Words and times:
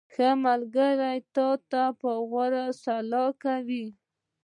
•ښه 0.13 0.29
ملګری 0.45 1.17
تا 1.35 1.49
ته 1.69 1.83
غوره 2.29 2.65
سلا 2.83 3.25
درکوي. 3.29 3.85